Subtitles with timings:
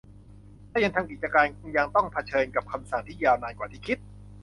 [0.71, 1.45] ถ้าทำกิจการ
[1.77, 3.97] ยังต้องเผชิญกับคำสั่งที่ยาวนานกว่าที่คิด